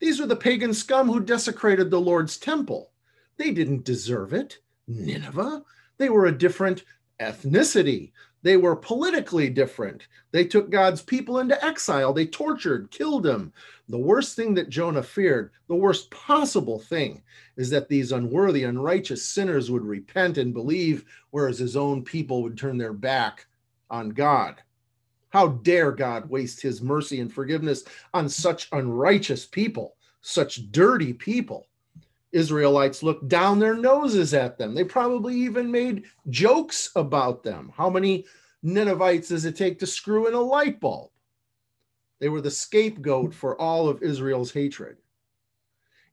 These 0.00 0.20
are 0.20 0.26
the 0.26 0.36
pagan 0.36 0.74
scum 0.74 1.08
who 1.08 1.20
desecrated 1.20 1.90
the 1.90 2.00
Lord's 2.00 2.36
temple. 2.36 2.91
They 3.36 3.50
didn't 3.52 3.84
deserve 3.84 4.32
it. 4.32 4.58
Nineveh, 4.86 5.62
they 5.98 6.10
were 6.10 6.26
a 6.26 6.36
different 6.36 6.84
ethnicity. 7.20 8.12
They 8.42 8.56
were 8.56 8.74
politically 8.74 9.48
different. 9.48 10.08
They 10.32 10.44
took 10.44 10.68
God's 10.68 11.00
people 11.00 11.38
into 11.38 11.64
exile. 11.64 12.12
They 12.12 12.26
tortured, 12.26 12.90
killed 12.90 13.22
them. 13.22 13.52
The 13.88 13.98
worst 13.98 14.34
thing 14.34 14.54
that 14.54 14.68
Jonah 14.68 15.02
feared, 15.02 15.52
the 15.68 15.76
worst 15.76 16.10
possible 16.10 16.80
thing, 16.80 17.22
is 17.56 17.70
that 17.70 17.88
these 17.88 18.10
unworthy, 18.10 18.64
unrighteous 18.64 19.24
sinners 19.24 19.70
would 19.70 19.84
repent 19.84 20.38
and 20.38 20.52
believe, 20.52 21.04
whereas 21.30 21.58
his 21.58 21.76
own 21.76 22.02
people 22.02 22.42
would 22.42 22.58
turn 22.58 22.78
their 22.78 22.92
back 22.92 23.46
on 23.90 24.08
God. 24.08 24.60
How 25.28 25.48
dare 25.48 25.92
God 25.92 26.28
waste 26.28 26.60
his 26.60 26.82
mercy 26.82 27.20
and 27.20 27.32
forgiveness 27.32 27.84
on 28.12 28.28
such 28.28 28.68
unrighteous 28.72 29.46
people, 29.46 29.96
such 30.20 30.70
dirty 30.72 31.12
people? 31.12 31.68
Israelites 32.32 33.02
looked 33.02 33.28
down 33.28 33.58
their 33.58 33.74
noses 33.74 34.34
at 34.34 34.58
them. 34.58 34.74
They 34.74 34.84
probably 34.84 35.34
even 35.36 35.70
made 35.70 36.04
jokes 36.30 36.90
about 36.96 37.42
them. 37.42 37.72
How 37.76 37.90
many 37.90 38.24
Ninevites 38.62 39.28
does 39.28 39.44
it 39.44 39.56
take 39.56 39.78
to 39.78 39.86
screw 39.86 40.26
in 40.26 40.34
a 40.34 40.40
light 40.40 40.80
bulb? 40.80 41.10
They 42.20 42.28
were 42.28 42.40
the 42.40 42.50
scapegoat 42.50 43.34
for 43.34 43.60
all 43.60 43.88
of 43.88 44.02
Israel's 44.02 44.52
hatred. 44.52 44.96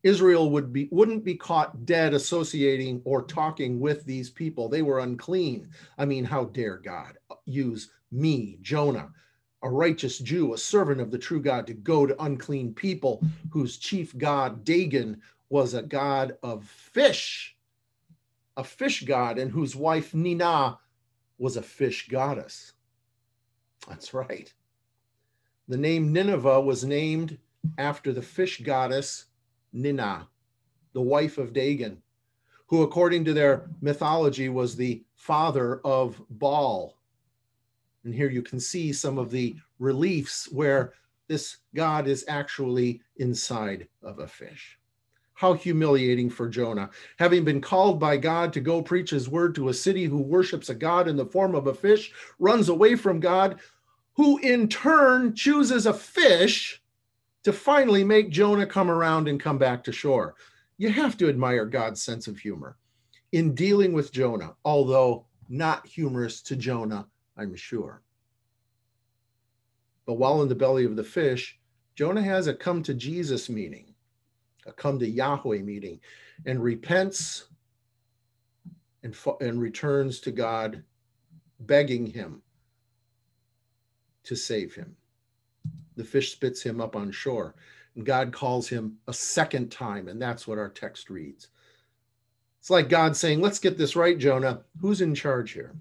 Israel 0.01 0.49
would 0.51 0.71
be 0.71 0.87
wouldn't 0.91 1.25
be 1.25 1.35
caught 1.35 1.85
dead 1.85 2.13
associating 2.13 3.01
or 3.03 3.21
talking 3.23 3.79
with 3.79 4.05
these 4.05 4.29
people. 4.29 4.69
They 4.69 4.81
were 4.81 4.99
unclean. 4.99 5.69
I 5.97 6.05
mean, 6.05 6.23
how 6.23 6.45
dare 6.45 6.77
God 6.77 7.17
use 7.45 7.91
me, 8.11 8.57
Jonah, 8.61 9.09
a 9.61 9.69
righteous 9.69 10.17
Jew, 10.19 10.53
a 10.53 10.57
servant 10.57 11.01
of 11.01 11.11
the 11.11 11.17
true 11.17 11.41
God, 11.41 11.67
to 11.67 11.73
go 11.73 12.05
to 12.05 12.23
unclean 12.23 12.73
people 12.73 13.21
whose 13.51 13.77
chief 13.77 14.17
god, 14.17 14.63
Dagon, 14.63 15.21
was 15.49 15.73
a 15.73 15.81
god 15.81 16.37
of 16.43 16.63
fish, 16.65 17.55
a 18.55 18.63
fish 18.63 19.03
god, 19.03 19.37
and 19.39 19.51
whose 19.51 19.75
wife, 19.75 20.13
Nina 20.13 20.77
was 21.37 21.57
a 21.57 21.61
fish 21.61 22.07
goddess. 22.07 22.73
That's 23.87 24.13
right. 24.13 24.53
The 25.67 25.77
name 25.77 26.11
Nineveh 26.11 26.61
was 26.61 26.83
named 26.83 27.37
after 27.77 28.11
the 28.11 28.21
fish 28.21 28.61
goddess 28.61 29.25
Nina, 29.73 30.27
the 30.93 31.01
wife 31.01 31.37
of 31.37 31.53
Dagon, 31.53 32.01
who, 32.67 32.81
according 32.81 33.25
to 33.25 33.33
their 33.33 33.69
mythology, 33.81 34.49
was 34.49 34.75
the 34.75 35.03
father 35.15 35.79
of 35.85 36.21
Baal. 36.29 36.95
And 38.03 38.13
here 38.13 38.29
you 38.29 38.41
can 38.41 38.59
see 38.59 38.93
some 38.93 39.17
of 39.17 39.29
the 39.29 39.55
reliefs 39.77 40.51
where 40.51 40.93
this 41.27 41.57
God 41.75 42.07
is 42.07 42.25
actually 42.27 43.01
inside 43.17 43.87
of 44.01 44.19
a 44.19 44.27
fish. 44.27 44.78
How 45.39 45.53
humiliating 45.53 46.29
for 46.29 46.49
Jonah. 46.49 46.89
Having 47.17 47.45
been 47.45 47.61
called 47.61 47.97
by 47.97 48.17
God 48.17 48.51
to 48.51 48.59
go 48.59 48.81
preach 48.81 49.09
his 49.09 49.29
word 49.29 49.55
to 49.55 49.69
a 49.69 49.73
city 49.73 50.03
who 50.03 50.17
worships 50.17 50.67
a 50.67 50.75
God 50.75 51.07
in 51.07 51.15
the 51.15 51.25
form 51.25 51.55
of 51.55 51.67
a 51.67 51.73
fish, 51.73 52.11
runs 52.39 52.67
away 52.67 52.97
from 52.97 53.21
God, 53.21 53.61
who 54.17 54.37
in 54.39 54.67
turn 54.67 55.33
chooses 55.33 55.85
a 55.85 55.93
fish 55.93 56.81
to 57.43 57.53
finally 57.53 58.03
make 58.03 58.31
Jonah 58.31 58.65
come 58.65 58.91
around 58.91 59.29
and 59.29 59.39
come 59.39 59.57
back 59.57 59.81
to 59.85 59.93
shore. 59.93 60.35
You 60.77 60.89
have 60.89 61.15
to 61.19 61.29
admire 61.29 61.65
God's 61.65 62.03
sense 62.03 62.27
of 62.27 62.37
humor 62.37 62.75
in 63.31 63.55
dealing 63.55 63.93
with 63.93 64.11
Jonah, 64.11 64.55
although 64.65 65.25
not 65.47 65.87
humorous 65.87 66.41
to 66.41 66.57
Jonah, 66.57 67.07
I'm 67.37 67.55
sure. 67.55 68.01
But 70.05 70.15
while 70.15 70.41
in 70.41 70.49
the 70.49 70.55
belly 70.55 70.83
of 70.83 70.97
the 70.97 71.03
fish, 71.05 71.57
Jonah 71.95 72.23
has 72.23 72.47
a 72.47 72.53
come 72.53 72.83
to 72.83 72.93
Jesus 72.93 73.47
meeting, 73.47 73.88
a 74.65 74.71
come 74.71 74.99
to 74.99 75.09
Yahweh 75.09 75.59
meeting, 75.59 75.99
and 76.45 76.63
repents 76.63 77.45
and, 79.03 79.15
and 79.41 79.61
returns 79.61 80.19
to 80.21 80.31
God, 80.31 80.83
begging 81.61 82.05
him 82.05 82.41
to 84.23 84.35
save 84.35 84.75
him 84.75 84.95
the 85.99 86.05
fish 86.05 86.31
spits 86.31 86.63
him 86.63 86.81
up 86.81 86.95
on 86.95 87.11
shore. 87.11 87.53
And 87.95 88.05
God 88.05 88.31
calls 88.31 88.69
him 88.69 88.97
a 89.07 89.13
second 89.13 89.69
time. 89.69 90.07
And 90.07 90.19
that's 90.19 90.47
what 90.47 90.57
our 90.57 90.69
text 90.69 91.09
reads. 91.09 91.49
It's 92.59 92.69
like 92.69 92.89
God 92.89 93.15
saying, 93.15 93.41
Let's 93.41 93.59
get 93.59 93.77
this 93.77 93.95
right, 93.95 94.17
Jonah. 94.17 94.61
Who's 94.81 95.01
in 95.01 95.13
charge 95.13 95.51
here? 95.51 95.75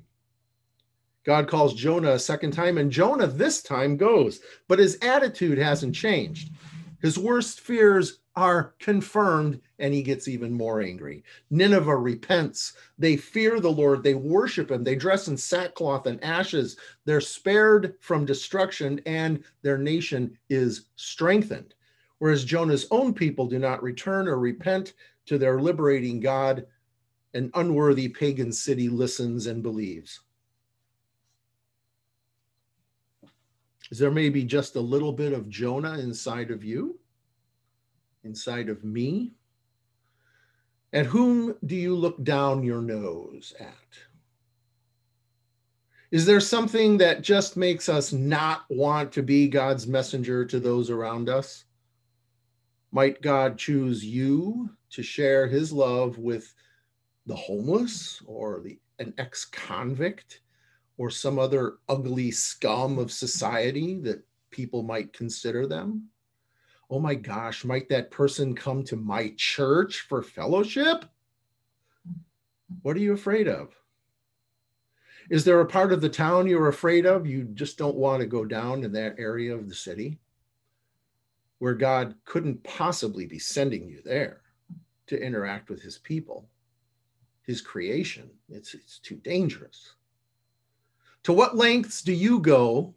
God 1.25 1.49
calls 1.49 1.75
Jonah 1.75 2.13
a 2.13 2.19
second 2.19 2.53
time, 2.53 2.79
and 2.79 2.91
Jonah 2.91 3.27
this 3.27 3.63
time 3.63 3.97
goes, 3.97 4.41
but 4.67 4.79
his 4.79 4.97
attitude 5.03 5.59
hasn't 5.59 5.95
changed. 5.95 6.51
His 7.01 7.19
worst 7.19 7.61
fears 7.61 8.19
are 8.35 8.75
confirmed 8.79 9.61
and 9.79 9.93
he 9.93 10.03
gets 10.03 10.29
even 10.29 10.53
more 10.53 10.81
angry. 10.81 11.25
Nineveh 11.51 11.97
repents. 11.97 12.75
They 12.99 13.17
fear 13.17 13.61
the 13.61 13.71
Lord. 13.71 14.03
They 14.03 14.15
worship 14.15 14.71
him. 14.71 14.85
They 14.85 14.95
dress 14.95 15.29
in 15.29 15.37
sackcloth 15.37 16.07
and 16.07 16.23
ashes. 16.23 16.77
They're 17.05 17.21
spared 17.21 17.95
from 18.01 18.25
destruction 18.25 19.01
and 19.07 19.43
their 19.63 19.79
nation 19.79 20.39
is 20.49 20.87
strengthened. 20.97 21.75
Whereas 22.19 22.45
Jonah's 22.45 22.87
own 22.91 23.15
people 23.15 23.47
do 23.47 23.59
not 23.59 23.83
return 23.83 24.27
or 24.27 24.39
repent 24.39 24.95
to 25.27 25.39
their 25.39 25.61
liberating 25.61 26.21
God, 26.21 26.67
an 27.35 27.51
unworthy 27.55 28.09
pagan 28.09 28.53
city 28.53 28.89
listens 28.89 29.47
and 29.47 29.63
believes. 29.63 30.21
Is 33.91 33.99
there 33.99 34.11
maybe 34.11 34.45
just 34.45 34.77
a 34.77 34.81
little 34.81 35.13
bit 35.13 35.33
of 35.33 35.49
Jonah 35.49 35.99
inside 35.99 36.51
of 36.51 36.63
you? 36.63 36.99
inside 38.25 38.69
of 38.69 38.85
me? 38.85 39.33
At 40.93 41.07
whom 41.07 41.55
do 41.67 41.75
you 41.75 41.95
look 41.95 42.23
down 42.23 42.63
your 42.63 42.81
nose 42.81 43.53
at? 43.59 43.75
Is 46.11 46.25
there 46.25 46.41
something 46.41 46.97
that 46.99 47.23
just 47.23 47.57
makes 47.57 47.89
us 47.89 48.13
not 48.13 48.63
want 48.71 49.13
to 49.13 49.23
be 49.23 49.49
God's 49.49 49.87
messenger 49.87 50.45
to 50.47 50.59
those 50.59 50.89
around 50.89 51.29
us? 51.29 51.65
Might 52.93 53.21
God 53.21 53.59
choose 53.59 54.03
you 54.03 54.71
to 54.91 55.03
share 55.03 55.47
his 55.47 55.71
love 55.71 56.17
with 56.17 56.55
the 57.27 57.37
homeless 57.37 58.23
or 58.25 58.61
the, 58.61 58.79
an 58.99 59.13
ex 59.19 59.45
convict 59.45 60.41
or 60.99 61.09
some 61.09 61.39
other 61.39 61.79
ugly 61.89 62.31
scum 62.31 62.99
of 62.99 63.11
society 63.11 63.99
that 64.01 64.23
people 64.51 64.83
might 64.83 65.13
consider 65.15 65.67
them? 65.67 66.11
oh 66.91 66.99
my 66.99 67.15
gosh, 67.15 67.65
might 67.65 67.89
that 67.89 68.11
person 68.11 68.55
come 68.55 68.83
to 68.85 68.97
my 68.97 69.33
church 69.37 70.01
for 70.09 70.23
fellowship? 70.23 71.05
What 72.83 72.97
are 72.97 73.01
you 73.01 73.13
afraid 73.13 73.49
of? 73.49 73.75
Is 75.31 75.45
there 75.45 75.61
a 75.61 75.67
part 75.67 75.93
of 75.93 76.01
the 76.01 76.09
town 76.09 76.47
you're 76.47 76.69
afraid 76.69 77.05
of? 77.05 77.27
You 77.27 77.45
just 77.45 77.77
don't 77.77 77.97
want 77.97 78.21
to 78.21 78.27
go 78.27 78.45
down 78.45 78.83
in 78.85 78.93
that 78.93 79.17
area 79.19 79.55
of 79.55 79.69
the 79.69 79.75
city 79.75 80.19
where 81.59 81.75
God 81.75 82.15
couldn't 82.25 82.63
possibly 82.65 83.27
be 83.27 83.39
sending 83.39 83.89
you 83.89 84.01
there 84.03 84.41
to 85.09 85.21
interact 85.21 85.69
with 85.69 85.83
his 85.83 85.99
people, 85.99 86.49
his 87.43 87.61
creation. 87.61 88.31
It's, 88.49 88.75
it's 88.75 88.99
too 89.01 89.17
dangerous. 89.17 89.95
To 91.29 91.35
what 91.35 91.59
lengths 91.59 92.01
do 92.01 92.15
you 92.15 92.41
go 92.41 92.95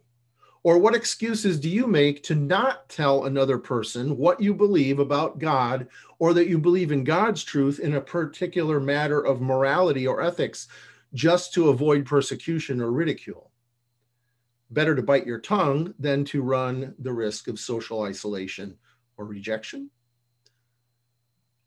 or 0.62 0.78
what 0.78 0.94
excuses 0.94 1.60
do 1.60 1.68
you 1.68 1.86
make 1.86 2.22
to 2.22 2.34
not 2.34 2.88
tell 2.88 3.26
another 3.26 3.58
person 3.58 4.16
what 4.16 4.40
you 4.40 4.54
believe 4.54 4.98
about 4.98 5.38
God 5.38 5.86
or 6.18 6.32
that 6.32 6.48
you 6.48 6.56
believe 6.56 6.92
in 6.92 7.04
God's 7.04 7.44
truth 7.44 7.78
in 7.78 7.96
a 7.96 8.00
particular 8.00 8.80
matter 8.80 9.20
of 9.20 9.42
morality 9.42 10.06
or 10.06 10.22
ethics 10.22 10.68
just 11.12 11.52
to 11.52 11.68
avoid 11.68 12.06
persecution 12.06 12.80
or 12.80 12.90
ridicule? 12.90 13.50
Better 14.70 14.96
to 14.96 15.02
bite 15.02 15.26
your 15.26 15.38
tongue 15.38 15.92
than 15.98 16.24
to 16.24 16.40
run 16.40 16.94
the 17.00 17.12
risk 17.12 17.48
of 17.48 17.60
social 17.60 18.00
isolation 18.00 18.78
or 19.18 19.26
rejection. 19.26 19.90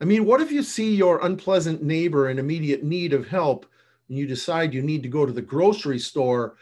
I 0.01 0.05
mean, 0.05 0.25
what 0.25 0.41
if 0.41 0.51
you 0.51 0.63
see 0.63 0.95
your 0.95 1.23
unpleasant 1.23 1.83
neighbor 1.83 2.27
in 2.31 2.39
immediate 2.39 2.83
need 2.83 3.13
of 3.13 3.27
help 3.27 3.67
and 4.09 4.17
you 4.17 4.27
decide 4.27 4.73
you 4.73 4.81
need 4.81 5.03
to 5.03 5.09
go 5.09 5.25
to 5.25 5.31
the 5.31 5.41
grocery 5.41 5.99
store 5.99 6.55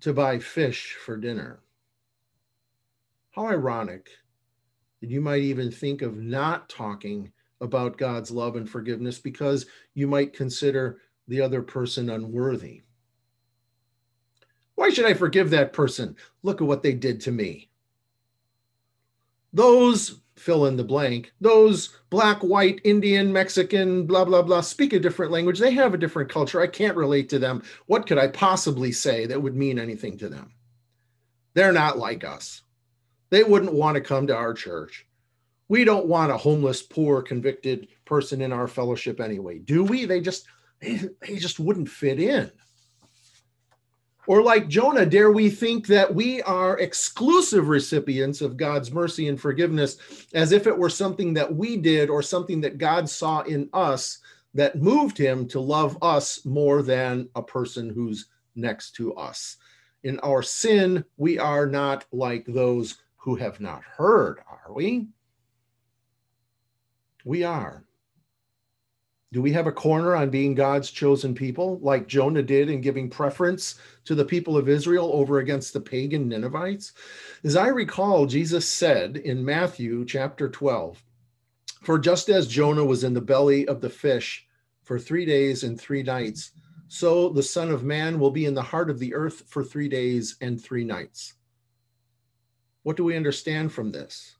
to 0.00 0.12
buy 0.12 0.38
fish 0.38 0.96
for 1.04 1.16
dinner. 1.16 1.60
How 3.32 3.46
ironic 3.46 4.08
that 5.00 5.10
you 5.10 5.20
might 5.20 5.42
even 5.42 5.70
think 5.70 6.02
of 6.02 6.16
not 6.16 6.68
talking 6.68 7.32
about 7.60 7.98
God's 7.98 8.30
love 8.30 8.56
and 8.56 8.68
forgiveness 8.68 9.18
because 9.18 9.66
you 9.94 10.06
might 10.06 10.32
consider 10.32 10.98
the 11.28 11.40
other 11.40 11.62
person 11.62 12.10
unworthy. 12.10 12.82
Why 14.74 14.90
should 14.90 15.04
I 15.04 15.14
forgive 15.14 15.50
that 15.50 15.72
person? 15.72 16.16
Look 16.42 16.60
at 16.60 16.66
what 16.66 16.82
they 16.82 16.94
did 16.94 17.20
to 17.22 17.32
me. 17.32 17.68
Those 19.52 20.20
fill 20.40 20.66
in 20.66 20.76
the 20.76 20.84
blank. 20.84 21.32
Those 21.40 21.90
black, 22.08 22.40
white, 22.40 22.80
Indian, 22.84 23.32
Mexican, 23.32 24.06
blah, 24.06 24.24
blah, 24.24 24.42
blah, 24.42 24.62
speak 24.62 24.92
a 24.92 24.98
different 24.98 25.32
language. 25.32 25.58
They 25.58 25.72
have 25.72 25.94
a 25.94 25.98
different 25.98 26.30
culture. 26.30 26.60
I 26.60 26.66
can't 26.66 26.96
relate 26.96 27.28
to 27.28 27.38
them. 27.38 27.62
What 27.86 28.06
could 28.06 28.18
I 28.18 28.28
possibly 28.28 28.92
say 28.92 29.26
that 29.26 29.42
would 29.42 29.54
mean 29.54 29.78
anything 29.78 30.18
to 30.18 30.28
them? 30.28 30.52
They're 31.54 31.72
not 31.72 31.98
like 31.98 32.24
us. 32.24 32.62
They 33.30 33.44
wouldn't 33.44 33.74
want 33.74 33.96
to 33.96 34.00
come 34.00 34.26
to 34.26 34.36
our 34.36 34.54
church. 34.54 35.06
We 35.68 35.84
don't 35.84 36.06
want 36.06 36.32
a 36.32 36.36
homeless, 36.36 36.82
poor, 36.82 37.22
convicted 37.22 37.88
person 38.04 38.40
in 38.40 38.52
our 38.52 38.66
fellowship 38.66 39.20
anyway, 39.20 39.58
do 39.58 39.84
we? 39.84 40.04
They 40.04 40.20
just 40.20 40.46
they, 40.80 41.10
just 41.36 41.60
wouldn't 41.60 41.88
fit 41.88 42.18
in. 42.18 42.50
Or, 44.30 44.44
like 44.44 44.68
Jonah, 44.68 45.06
dare 45.06 45.32
we 45.32 45.50
think 45.50 45.88
that 45.88 46.14
we 46.14 46.40
are 46.42 46.78
exclusive 46.78 47.66
recipients 47.66 48.40
of 48.40 48.56
God's 48.56 48.92
mercy 48.92 49.26
and 49.26 49.40
forgiveness 49.40 49.98
as 50.34 50.52
if 50.52 50.68
it 50.68 50.78
were 50.78 50.88
something 50.88 51.34
that 51.34 51.52
we 51.52 51.76
did 51.76 52.08
or 52.08 52.22
something 52.22 52.60
that 52.60 52.78
God 52.78 53.10
saw 53.10 53.40
in 53.40 53.68
us 53.72 54.18
that 54.54 54.80
moved 54.80 55.18
him 55.18 55.48
to 55.48 55.58
love 55.58 55.98
us 56.00 56.44
more 56.44 56.80
than 56.80 57.28
a 57.34 57.42
person 57.42 57.90
who's 57.90 58.28
next 58.54 58.92
to 58.92 59.12
us? 59.14 59.56
In 60.04 60.20
our 60.20 60.44
sin, 60.44 61.04
we 61.16 61.36
are 61.40 61.66
not 61.66 62.04
like 62.12 62.46
those 62.46 62.98
who 63.16 63.34
have 63.34 63.58
not 63.58 63.82
heard, 63.82 64.38
are 64.48 64.72
we? 64.72 65.08
We 67.24 67.42
are. 67.42 67.82
Do 69.32 69.40
we 69.40 69.52
have 69.52 69.68
a 69.68 69.72
corner 69.72 70.16
on 70.16 70.30
being 70.30 70.56
God's 70.56 70.90
chosen 70.90 71.36
people, 71.36 71.78
like 71.78 72.08
Jonah 72.08 72.42
did 72.42 72.68
in 72.68 72.80
giving 72.80 73.08
preference 73.08 73.76
to 74.04 74.16
the 74.16 74.24
people 74.24 74.56
of 74.56 74.68
Israel 74.68 75.08
over 75.12 75.38
against 75.38 75.72
the 75.72 75.80
pagan 75.80 76.28
Ninevites? 76.28 76.92
As 77.44 77.54
I 77.54 77.68
recall, 77.68 78.26
Jesus 78.26 78.68
said 78.68 79.18
in 79.18 79.44
Matthew 79.44 80.04
chapter 80.04 80.48
12, 80.48 81.04
For 81.80 81.96
just 81.96 82.28
as 82.28 82.48
Jonah 82.48 82.84
was 82.84 83.04
in 83.04 83.14
the 83.14 83.20
belly 83.20 83.68
of 83.68 83.80
the 83.80 83.88
fish 83.88 84.48
for 84.82 84.98
three 84.98 85.24
days 85.24 85.62
and 85.62 85.80
three 85.80 86.02
nights, 86.02 86.50
so 86.88 87.28
the 87.28 87.40
Son 87.40 87.70
of 87.70 87.84
Man 87.84 88.18
will 88.18 88.32
be 88.32 88.46
in 88.46 88.54
the 88.54 88.62
heart 88.62 88.90
of 88.90 88.98
the 88.98 89.14
earth 89.14 89.44
for 89.46 89.62
three 89.62 89.88
days 89.88 90.34
and 90.40 90.60
three 90.60 90.82
nights. 90.82 91.34
What 92.82 92.96
do 92.96 93.04
we 93.04 93.14
understand 93.14 93.72
from 93.72 93.92
this? 93.92 94.38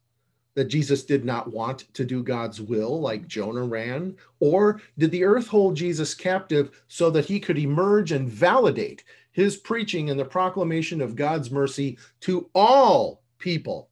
That 0.54 0.68
Jesus 0.68 1.04
did 1.04 1.24
not 1.24 1.52
want 1.52 1.92
to 1.94 2.04
do 2.04 2.22
God's 2.22 2.60
will 2.60 3.00
like 3.00 3.28
Jonah 3.28 3.64
ran? 3.64 4.16
Or 4.40 4.80
did 4.98 5.10
the 5.10 5.24
earth 5.24 5.46
hold 5.46 5.76
Jesus 5.76 6.14
captive 6.14 6.82
so 6.88 7.10
that 7.10 7.24
he 7.24 7.38
could 7.38 7.58
emerge 7.58 8.12
and 8.12 8.28
validate 8.28 9.04
his 9.32 9.56
preaching 9.56 10.10
and 10.10 10.18
the 10.18 10.24
proclamation 10.24 11.00
of 11.00 11.16
God's 11.16 11.50
mercy 11.50 11.98
to 12.20 12.50
all 12.54 13.22
people, 13.38 13.88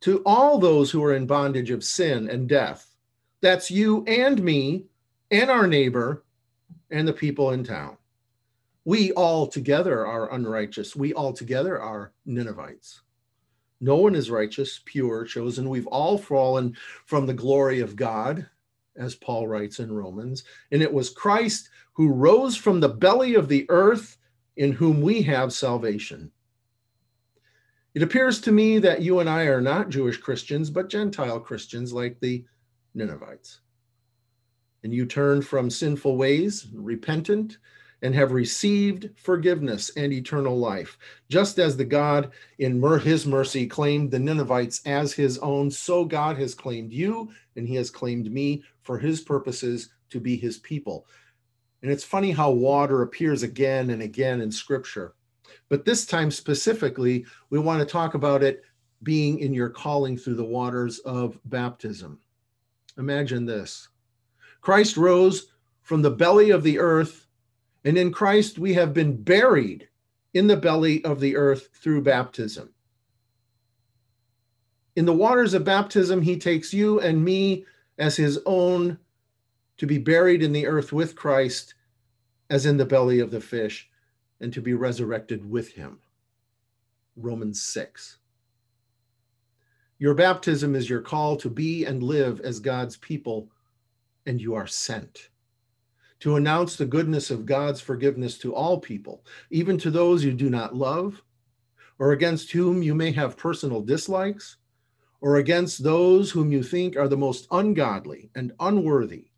to 0.00 0.22
all 0.26 0.58
those 0.58 0.90
who 0.90 1.02
are 1.04 1.14
in 1.14 1.26
bondage 1.26 1.70
of 1.70 1.84
sin 1.84 2.28
and 2.28 2.48
death? 2.48 2.94
That's 3.40 3.70
you 3.70 4.04
and 4.06 4.42
me 4.42 4.86
and 5.30 5.50
our 5.50 5.66
neighbor 5.66 6.24
and 6.90 7.06
the 7.06 7.12
people 7.12 7.52
in 7.52 7.64
town. 7.64 7.96
We 8.84 9.12
all 9.12 9.46
together 9.46 10.04
are 10.04 10.32
unrighteous. 10.32 10.96
We 10.96 11.12
all 11.14 11.32
together 11.32 11.80
are 11.80 12.12
Ninevites. 12.26 13.00
No 13.82 13.96
one 13.96 14.14
is 14.14 14.30
righteous, 14.30 14.80
pure, 14.84 15.24
chosen. 15.24 15.68
We've 15.68 15.88
all 15.88 16.16
fallen 16.16 16.76
from 17.04 17.26
the 17.26 17.34
glory 17.34 17.80
of 17.80 17.96
God, 17.96 18.46
as 18.94 19.16
Paul 19.16 19.48
writes 19.48 19.80
in 19.80 19.92
Romans. 19.92 20.44
And 20.70 20.80
it 20.80 20.92
was 20.92 21.10
Christ 21.10 21.68
who 21.94 22.12
rose 22.12 22.56
from 22.56 22.78
the 22.78 22.88
belly 22.88 23.34
of 23.34 23.48
the 23.48 23.66
earth, 23.68 24.18
in 24.56 24.70
whom 24.70 25.00
we 25.00 25.20
have 25.22 25.52
salvation. 25.52 26.30
It 27.94 28.02
appears 28.02 28.40
to 28.42 28.52
me 28.52 28.78
that 28.78 29.02
you 29.02 29.18
and 29.18 29.28
I 29.28 29.44
are 29.44 29.60
not 29.60 29.88
Jewish 29.88 30.16
Christians, 30.16 30.70
but 30.70 30.88
Gentile 30.88 31.40
Christians 31.40 31.92
like 31.92 32.20
the 32.20 32.44
Ninevites. 32.94 33.60
And 34.84 34.94
you 34.94 35.06
turn 35.06 35.42
from 35.42 35.70
sinful 35.70 36.16
ways, 36.16 36.68
repentant, 36.72 37.58
and 38.02 38.14
have 38.14 38.32
received 38.32 39.10
forgiveness 39.16 39.90
and 39.96 40.12
eternal 40.12 40.58
life. 40.58 40.98
Just 41.28 41.58
as 41.58 41.76
the 41.76 41.84
God 41.84 42.32
in 42.58 42.82
his 42.98 43.26
mercy 43.26 43.66
claimed 43.66 44.10
the 44.10 44.18
Ninevites 44.18 44.82
as 44.84 45.12
his 45.12 45.38
own, 45.38 45.70
so 45.70 46.04
God 46.04 46.36
has 46.36 46.54
claimed 46.54 46.92
you 46.92 47.30
and 47.56 47.66
he 47.66 47.76
has 47.76 47.90
claimed 47.90 48.30
me 48.30 48.62
for 48.82 48.98
his 48.98 49.20
purposes 49.20 49.90
to 50.10 50.20
be 50.20 50.36
his 50.36 50.58
people. 50.58 51.06
And 51.82 51.90
it's 51.90 52.04
funny 52.04 52.32
how 52.32 52.50
water 52.50 53.02
appears 53.02 53.42
again 53.42 53.90
and 53.90 54.02
again 54.02 54.40
in 54.40 54.50
scripture. 54.50 55.14
But 55.68 55.84
this 55.84 56.04
time 56.04 56.30
specifically, 56.30 57.24
we 57.50 57.58
want 57.58 57.80
to 57.80 57.86
talk 57.86 58.14
about 58.14 58.42
it 58.42 58.62
being 59.02 59.40
in 59.40 59.54
your 59.54 59.68
calling 59.68 60.16
through 60.16 60.34
the 60.34 60.44
waters 60.44 60.98
of 61.00 61.38
baptism. 61.46 62.18
Imagine 62.98 63.46
this 63.46 63.88
Christ 64.60 64.96
rose 64.96 65.52
from 65.82 66.02
the 66.02 66.10
belly 66.10 66.50
of 66.50 66.62
the 66.62 66.78
earth 66.78 67.26
and 67.84 67.98
in 67.98 68.12
Christ, 68.12 68.58
we 68.58 68.74
have 68.74 68.94
been 68.94 69.22
buried 69.22 69.88
in 70.34 70.46
the 70.46 70.56
belly 70.56 71.04
of 71.04 71.20
the 71.20 71.36
earth 71.36 71.68
through 71.74 72.02
baptism. 72.02 72.70
In 74.94 75.04
the 75.04 75.12
waters 75.12 75.54
of 75.54 75.64
baptism, 75.64 76.22
he 76.22 76.38
takes 76.38 76.72
you 76.72 77.00
and 77.00 77.24
me 77.24 77.64
as 77.98 78.16
his 78.16 78.38
own 78.46 78.98
to 79.78 79.86
be 79.86 79.98
buried 79.98 80.42
in 80.42 80.52
the 80.52 80.66
earth 80.66 80.92
with 80.92 81.16
Christ, 81.16 81.74
as 82.50 82.66
in 82.66 82.76
the 82.76 82.86
belly 82.86 83.18
of 83.18 83.30
the 83.30 83.40
fish, 83.40 83.88
and 84.40 84.52
to 84.52 84.60
be 84.60 84.74
resurrected 84.74 85.48
with 85.48 85.72
him. 85.72 85.98
Romans 87.16 87.62
6. 87.62 88.18
Your 89.98 90.14
baptism 90.14 90.74
is 90.74 90.90
your 90.90 91.00
call 91.00 91.36
to 91.36 91.48
be 91.48 91.84
and 91.84 92.02
live 92.02 92.40
as 92.40 92.60
God's 92.60 92.96
people, 92.96 93.50
and 94.26 94.40
you 94.40 94.54
are 94.54 94.66
sent 94.66 95.30
to 96.22 96.36
announce 96.36 96.76
the 96.76 96.86
goodness 96.86 97.32
of 97.32 97.44
God's 97.44 97.80
forgiveness 97.80 98.38
to 98.38 98.54
all 98.54 98.78
people, 98.78 99.24
even 99.50 99.76
to 99.78 99.90
those 99.90 100.22
you 100.22 100.32
do 100.32 100.48
not 100.48 100.72
love, 100.72 101.20
or 101.98 102.12
against 102.12 102.52
whom 102.52 102.80
you 102.80 102.94
may 102.94 103.10
have 103.10 103.36
personal 103.36 103.80
dislikes, 103.80 104.58
or 105.20 105.38
against 105.38 105.82
those 105.82 106.30
whom 106.30 106.52
you 106.52 106.62
think 106.62 106.96
are 106.96 107.08
the 107.08 107.16
most 107.16 107.48
ungodly 107.50 108.30
and 108.36 108.52
unworthy, 108.60 109.32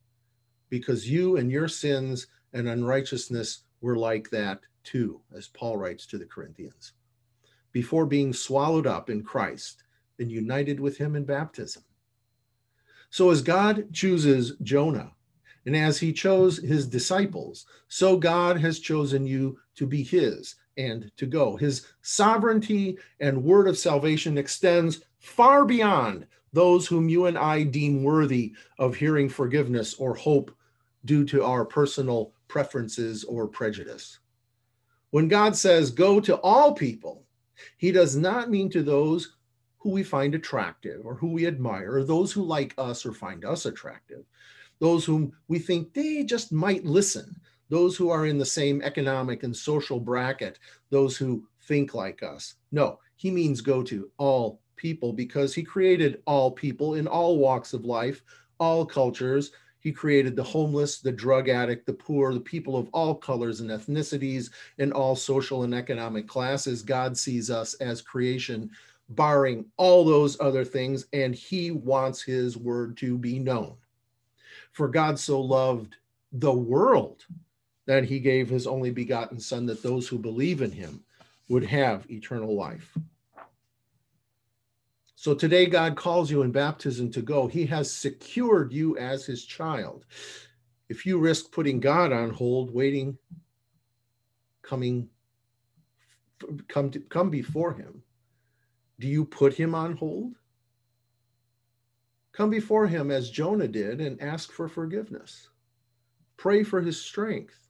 because 0.68 1.08
you 1.08 1.38
and 1.38 1.50
your 1.50 1.68
sins 1.68 2.26
and 2.52 2.68
unrighteousness 2.68 3.62
were 3.80 3.96
like 3.96 4.28
that 4.28 4.60
too, 4.82 5.22
as 5.34 5.48
Paul 5.48 5.78
writes 5.78 6.04
to 6.08 6.18
the 6.18 6.26
Corinthians, 6.26 6.92
before 7.72 8.04
being 8.04 8.34
swallowed 8.34 8.86
up 8.86 9.08
in 9.08 9.22
Christ 9.22 9.84
and 10.18 10.30
united 10.30 10.78
with 10.78 10.98
him 10.98 11.16
in 11.16 11.24
baptism. 11.24 11.82
So, 13.08 13.30
as 13.30 13.40
God 13.40 13.90
chooses 13.90 14.58
Jonah 14.62 15.12
and 15.66 15.76
as 15.76 15.98
he 15.98 16.12
chose 16.12 16.58
his 16.58 16.86
disciples, 16.86 17.66
so 17.88 18.16
God 18.16 18.60
has 18.60 18.78
chosen 18.78 19.26
you 19.26 19.58
to 19.76 19.86
be 19.86 20.02
his 20.02 20.56
and 20.76 21.10
to 21.16 21.26
go. 21.26 21.56
His 21.56 21.86
sovereignty 22.02 22.98
and 23.20 23.42
word 23.42 23.68
of 23.68 23.78
salvation 23.78 24.36
extends 24.36 25.04
far 25.18 25.64
beyond 25.64 26.26
those 26.52 26.86
whom 26.86 27.08
you 27.08 27.26
and 27.26 27.38
I 27.38 27.64
deem 27.64 28.02
worthy 28.02 28.54
of 28.78 28.94
hearing 28.94 29.28
forgiveness 29.28 29.94
or 29.94 30.14
hope 30.14 30.54
due 31.04 31.24
to 31.26 31.44
our 31.44 31.64
personal 31.64 32.32
preferences 32.48 33.24
or 33.24 33.48
prejudice. 33.48 34.20
When 35.10 35.28
God 35.28 35.56
says, 35.56 35.90
go 35.90 36.20
to 36.20 36.36
all 36.36 36.72
people, 36.72 37.24
he 37.76 37.92
does 37.92 38.16
not 38.16 38.50
mean 38.50 38.70
to 38.70 38.82
those 38.82 39.36
who 39.78 39.90
we 39.90 40.02
find 40.02 40.34
attractive 40.34 41.04
or 41.04 41.14
who 41.14 41.28
we 41.28 41.46
admire 41.46 41.96
or 41.96 42.04
those 42.04 42.32
who 42.32 42.42
like 42.42 42.74
us 42.78 43.04
or 43.04 43.12
find 43.12 43.44
us 43.44 43.66
attractive 43.66 44.24
those 44.84 45.06
whom 45.06 45.32
we 45.48 45.58
think 45.58 45.94
they 45.94 46.22
just 46.22 46.52
might 46.52 46.84
listen, 46.84 47.34
those 47.70 47.96
who 47.96 48.10
are 48.10 48.26
in 48.26 48.36
the 48.36 48.44
same 48.44 48.82
economic 48.82 49.42
and 49.42 49.56
social 49.56 49.98
bracket, 49.98 50.58
those 50.90 51.16
who 51.16 51.42
think 51.62 51.94
like 51.94 52.22
us. 52.22 52.56
No, 52.70 52.98
he 53.16 53.30
means 53.30 53.62
go 53.62 53.82
to 53.82 54.10
all 54.18 54.60
people 54.76 55.14
because 55.14 55.54
he 55.54 55.62
created 55.62 56.20
all 56.26 56.50
people 56.50 56.96
in 56.96 57.06
all 57.06 57.38
walks 57.38 57.72
of 57.72 57.86
life, 57.86 58.22
all 58.60 58.84
cultures. 58.84 59.52
He 59.80 59.90
created 59.90 60.36
the 60.36 60.44
homeless, 60.44 61.00
the 61.00 61.12
drug 61.12 61.48
addict, 61.48 61.86
the 61.86 61.94
poor, 61.94 62.34
the 62.34 62.40
people 62.40 62.76
of 62.76 62.90
all 62.92 63.14
colors 63.14 63.60
and 63.60 63.70
ethnicities, 63.70 64.50
and 64.78 64.92
all 64.92 65.16
social 65.16 65.62
and 65.62 65.74
economic 65.74 66.28
classes. 66.28 66.82
God 66.82 67.16
sees 67.16 67.50
us 67.50 67.72
as 67.80 68.02
creation, 68.02 68.68
barring 69.08 69.64
all 69.78 70.04
those 70.04 70.38
other 70.40 70.62
things, 70.62 71.06
and 71.14 71.34
he 71.34 71.70
wants 71.70 72.20
his 72.20 72.58
word 72.58 72.98
to 72.98 73.16
be 73.16 73.38
known. 73.38 73.76
For 74.74 74.88
God 74.88 75.20
so 75.20 75.40
loved 75.40 75.96
the 76.32 76.52
world 76.52 77.24
that 77.86 78.04
he 78.04 78.18
gave 78.18 78.48
his 78.48 78.66
only 78.66 78.90
begotten 78.90 79.38
Son, 79.38 79.66
that 79.66 79.84
those 79.84 80.08
who 80.08 80.18
believe 80.18 80.62
in 80.62 80.72
him 80.72 81.04
would 81.48 81.64
have 81.64 82.10
eternal 82.10 82.56
life. 82.56 82.92
So 85.14 85.32
today, 85.32 85.66
God 85.66 85.96
calls 85.96 86.28
you 86.28 86.42
in 86.42 86.50
baptism 86.50 87.12
to 87.12 87.22
go. 87.22 87.46
He 87.46 87.64
has 87.66 87.90
secured 87.90 88.72
you 88.72 88.98
as 88.98 89.24
his 89.24 89.44
child. 89.44 90.06
If 90.88 91.06
you 91.06 91.18
risk 91.18 91.52
putting 91.52 91.78
God 91.78 92.12
on 92.12 92.30
hold, 92.30 92.74
waiting, 92.74 93.16
coming, 94.62 95.08
come 96.66 96.90
to 96.90 96.98
come 96.98 97.30
before 97.30 97.74
him, 97.74 98.02
do 98.98 99.06
you 99.06 99.24
put 99.24 99.54
him 99.54 99.72
on 99.74 99.96
hold? 99.96 100.34
Come 102.34 102.50
before 102.50 102.88
him 102.88 103.12
as 103.12 103.30
Jonah 103.30 103.68
did 103.68 104.00
and 104.00 104.20
ask 104.20 104.50
for 104.50 104.68
forgiveness. 104.68 105.48
Pray 106.36 106.64
for 106.64 106.80
his 106.80 107.00
strength. 107.00 107.68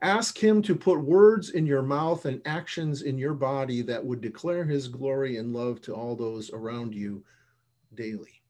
Ask 0.00 0.38
him 0.38 0.62
to 0.62 0.76
put 0.76 1.00
words 1.00 1.50
in 1.50 1.66
your 1.66 1.82
mouth 1.82 2.24
and 2.24 2.40
actions 2.46 3.02
in 3.02 3.18
your 3.18 3.34
body 3.34 3.82
that 3.82 4.04
would 4.04 4.20
declare 4.20 4.64
his 4.64 4.86
glory 4.86 5.38
and 5.38 5.52
love 5.52 5.80
to 5.82 5.94
all 5.94 6.14
those 6.14 6.52
around 6.52 6.94
you 6.94 7.24
daily. 7.94 8.42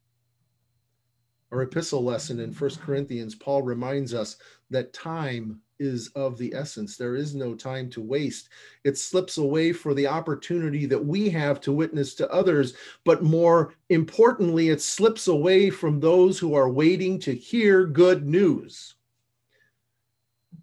Our 1.52 1.62
epistle 1.62 2.04
lesson 2.04 2.38
in 2.40 2.52
First 2.52 2.80
Corinthians, 2.82 3.34
Paul 3.34 3.62
reminds 3.62 4.12
us 4.12 4.36
that 4.68 4.92
time 4.92 5.62
is 5.78 6.08
of 6.14 6.38
the 6.38 6.54
essence. 6.54 6.96
There 6.96 7.16
is 7.16 7.34
no 7.34 7.54
time 7.54 7.90
to 7.90 8.00
waste. 8.00 8.48
It 8.84 8.96
slips 8.98 9.38
away 9.38 9.72
for 9.72 9.94
the 9.94 10.06
opportunity 10.06 10.86
that 10.86 11.04
we 11.04 11.28
have 11.30 11.60
to 11.62 11.72
witness 11.72 12.14
to 12.14 12.30
others, 12.30 12.74
but 13.04 13.22
more 13.22 13.74
importantly, 13.90 14.68
it 14.70 14.80
slips 14.80 15.28
away 15.28 15.70
from 15.70 16.00
those 16.00 16.38
who 16.38 16.54
are 16.54 16.68
waiting 16.68 17.18
to 17.20 17.34
hear 17.34 17.86
good 17.86 18.26
news. 18.26 18.94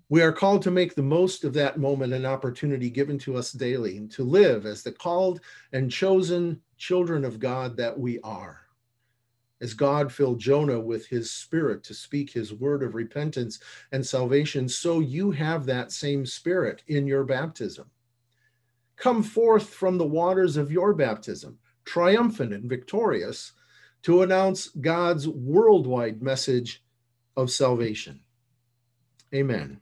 We 0.10 0.22
are 0.22 0.32
called 0.32 0.62
to 0.64 0.72
make 0.72 0.94
the 0.94 1.02
most 1.02 1.44
of 1.44 1.54
that 1.54 1.80
moment 1.80 2.14
and 2.14 2.26
opportunity 2.26 2.90
given 2.90 3.18
to 3.20 3.36
us 3.36 3.52
daily 3.52 3.98
and 3.98 4.12
to 4.12 4.24
live 4.24 4.66
as 4.66 4.84
the 4.84 4.92
called 4.92 5.42
and 5.72 5.92
chosen 5.92 6.62
children 6.78 7.26
of 7.26 7.40
God 7.40 7.78
that 7.78 7.98
we 7.98 8.20
are. 8.20 8.63
As 9.64 9.74
God 9.74 10.12
filled 10.12 10.40
Jonah 10.40 10.82
with 10.82 11.08
his 11.08 11.32
spirit 11.32 11.86
to 11.86 11.94
speak 11.94 12.34
his 12.34 12.54
word 12.54 12.84
of 12.84 12.96
repentance 12.96 13.62
and 13.94 14.06
salvation, 14.06 14.68
so 14.68 15.00
you 15.00 15.32
have 15.32 15.66
that 15.66 15.94
same 15.94 16.26
spirit 16.26 16.84
in 16.88 17.08
your 17.08 17.24
baptism. 17.24 17.90
Come 18.98 19.24
forth 19.24 19.70
from 19.70 19.98
the 19.98 20.06
waters 20.06 20.58
of 20.58 20.70
your 20.70 20.94
baptism, 20.94 21.60
triumphant 21.86 22.52
and 22.52 22.70
victorious, 22.70 23.54
to 24.02 24.22
announce 24.22 24.68
God's 24.68 25.30
worldwide 25.30 26.22
message 26.22 26.84
of 27.38 27.50
salvation. 27.50 28.20
Amen. 29.34 29.80